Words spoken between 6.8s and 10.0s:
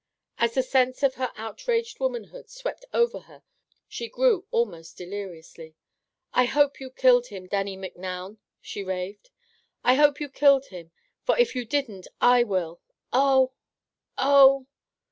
killed him, Dannie Micnoun," she raved. "I